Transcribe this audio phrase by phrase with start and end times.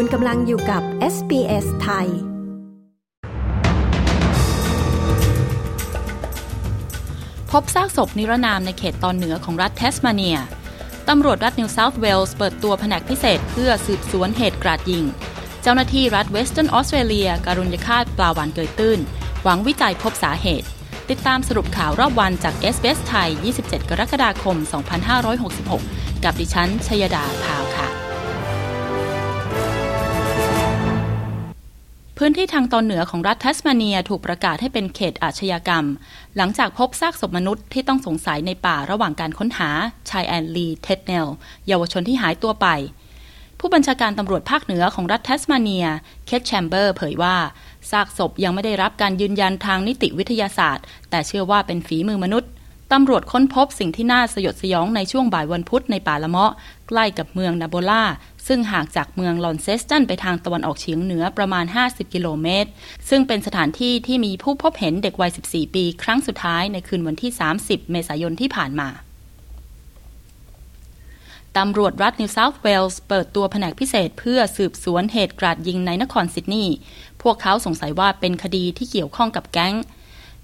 [0.00, 0.82] คุณกำลังอยู่กับ
[1.14, 2.08] SBS ไทย
[7.50, 10.38] พบซากศพนิรนามในเขตตอนเหนือของรัฐเทสมาเนีย
[11.08, 15.04] ตำรวจรัฐนิวเซาท์เวลส์เปิดตัวแผนกพิเศษเพื่อสืบสวนเหตุกราดยิง
[15.62, 18.98] เจ้าหน้าที่รัฐเวสเทิร์นออสเตรเลียการุญยฆาตปลาวานเกยตื้น
[19.42, 20.66] หวังวิจัยพบสาเหตุ
[21.10, 23.30] ติดตามสรุปข่าวรอบวันจาก SBS ไทย
[23.60, 24.56] 27 กรกฎาคม
[25.60, 27.97] 2566 กับดิฉันชยดาพาวค่ะ
[32.20, 35.84] พื้นที่ทางตอนเหนือของรัฐทัสมาเนียถูกประกาศให้เป็นเขตอาชญากรรม
[36.36, 39.70] หลังจากพบซากศพมนุษย์ที่ต้องสงสัยในป่าระหว่างการค้นหา
[40.10, 41.26] ชายแอนลีเท็ดเนล
[41.68, 42.66] เยาวชนที่หายตัวไป
[43.58, 45.86] ผู้บัญชาการตำรวจภาคเหนือของรัฐทัสมาเนีย
[46.26, 47.36] เคทแชมเบอร์ เผยว่า
[47.90, 52.50] ซากศพยังไม่ได้รับการยืนยันทางนิติวิทยาศาสตร์ แต่เชื่อว่าเป็นฝีมือมนุษย์
[52.92, 56.52] ตำรวจค้นพบสิ่งที่น่าสยดสยองในช่วงบ่ายวันพุธในป่าละเมาะ
[56.88, 58.04] ใกล้กับเมืองนาโบลา
[58.48, 62.70] ซึ่งห่างจากเมืองลอนเซสตันไปทางตะวันออกเฉียงเหนือประมาณ 50 กิโลเมตร
[63.08, 67.32] ซึ่งเป็นสถานที่ที่มีผู้พบเห็นเด็กวัย 14 ปีครั้งสุดท้ายในคืนวันที่
[67.62, 68.88] 30 เมษายนที่ผ่านมา
[71.58, 76.76] ตำรวจรัฐนิวเซาท์เวลส์เปิดตัวแผนกพิเศษเพื่อสืบสวนเหตุกราดยิงในนครซิดนีย์
[77.22, 79.74] พวกเขาสงสัยว่าเป็นคดีที่เกี่ยวข้องกับแก๊ง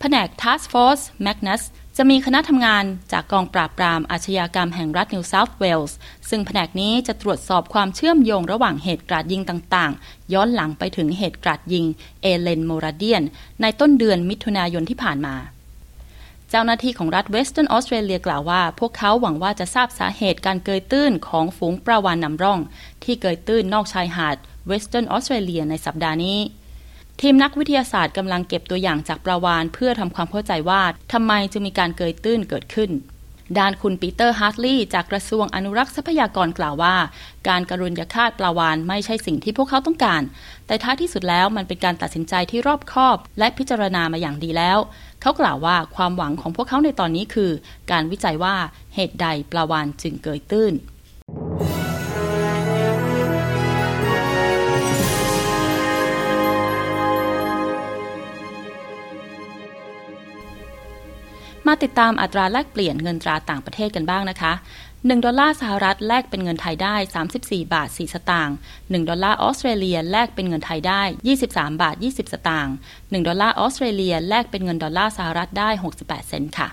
[0.00, 1.62] แผนก Task Force Magnus
[1.96, 5.96] จะมีคณะทำงานจากกองปราบปรามอาชญากรรมแห่งรัฐนิวเซาท์เวลส์
[6.28, 11.84] ซึ่งแผนกนี้จะตรวจสอบความเชื่อมโยงระหว่างเหตุกราดยิงต่างๆ ย้อนหลังไปถึงเหตุกราดยิง
[12.22, 13.22] เอเลนโมราเดียน
[13.62, 15.36] ในต้นเดือนมิถุนายนที่ผ่านมา
[16.50, 22.60] เจ้าหน้าที่ของรัฐเวสเทิร์นออสเตรเลียกล่าวว่า พวกเขาหวังว่าจะทราบสาเหตุการเกยตื้นของฝูงปลาวานนำร่อง
[23.04, 26.38] ที่เกยตื้นนอกชายหาดเวสเทิร์นออสเตรเลียในสัปดาห์นี้
[27.24, 32.90] ทีมนักวิทยาศาสตร์กำลังเก็บตัวอย่างจากปลาวานเพื่อทำความเข้าใจว่าทำไมจึงมีการเกยตื้นเกิดขึ้น
[33.58, 36.96] ด้านคุณปีเตอร์ฮาร์ทลีย์จากกระทรวงอนุรักษ์ทรัพยากรกล่าวว่า
[37.48, 40.22] การการุญยฆาตปลาวานไม่ใช่สิ่งที่พวกเขาต้องการ
[40.66, 44.78] แต่ท้ายที่สุดแล้วมันเป็นการตัดสินใจที่รอบคอบ และพิจารณามาอย่างดีแล้ว
[45.22, 47.50] เขากล่าวว่าความหวังของพวกเขาในตอนนี้คือ
[47.90, 48.56] การวิจัยว่า
[48.94, 50.74] เหตุใดปลาวานจึงเกยตื้น
[61.66, 64.52] มาติดตามอัตราแลกเปลี่ยนเงินตราต่างประเทศกันบ้างนะคะ
[64.90, 66.94] 1 ดอลลาร์สหรัฐแลกเป็นเงินไทยได้
[67.32, 71.02] 34 บาท 4 สตางค์ 1 ดอลลาร์ออสเตรเลียแลกเป็นเงินไทยได้
[71.38, 76.68] 23 บาท 20 สตางค์ 1 ดอลลาร์ออสเตรเลียแลกเป็นเงินดอลลาร์สหรัฐได้ 68 เซนต์ค่ะ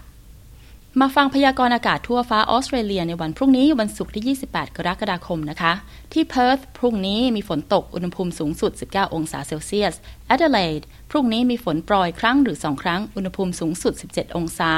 [0.98, 5.74] มาฟังพยากรณ์อากาศทั่วฟ้าออสเตรเลียในวันพรุ่งนี้วันศุกร์ที่ 28 กรกฎาคมนะคะ
[6.14, 9.96] ที่เพิร์ธพรุ่งนี้มีฝนตกอุณหภูมิสูงสุด 19 องศาเซลเซียส
[10.28, 14.72] แอดิเลดพรุ่งนี้มีฝนโปรยครั้งหรือ 2 ครั้ง อุณหภูมิสูงสุด 17 องศา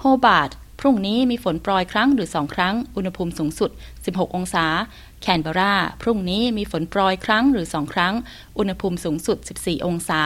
[0.00, 0.50] โฮบาร์ด
[0.84, 3.70] พรุ่งนี้มีฝนโปรยครั้งหรือสองครั้ง อุณหภูมิสูงสุด
[4.02, 4.66] 16 องศา
[5.22, 8.14] แคนเบรา พรุ่งนี้มีฝนโปรยครั้งหรือสองครั้ง
[8.58, 10.22] อุณหภูมิสูงสุด 14 องศา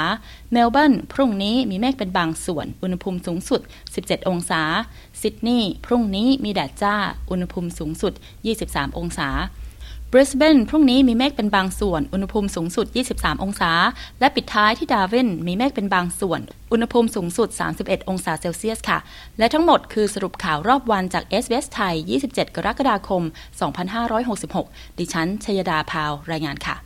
[0.52, 3.60] เมลเบิร์น พรุ่งนี้มีเมฆเป็นบางส่วน อุณหภูมิสูงสุด
[3.94, 4.62] 17 องศา
[5.20, 6.94] ซิดนีย์ พรุ่งนี้มีแดดจ้า
[7.30, 8.12] อุณหภูมิสูงสุด
[8.56, 9.28] 23 องศา
[10.12, 13.72] บริสเบนพรุ่งนี้มีเมฆเป็นบางส่วน อุณหภูมิสูงสุด 23 องศา
[14.20, 16.40] และปิดท้ายที่ดาร์วินมีเมฆเป็นบางส่วน
[16.72, 17.48] อุณหภูมิสูงสุด
[17.80, 18.98] 31 องศาเซลเซียสค่ะ
[19.38, 21.94] และทั้งหมดคือสรุปข่าวรอบวันจาก SBS ไทย
[22.26, 23.22] 27 กรกฎาคม
[24.30, 26.85] 2566 ดิฉัน ชยดาพาว รายงานค่ะ